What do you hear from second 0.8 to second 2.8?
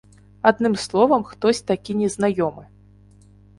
словам, хтось такі незнаёмы.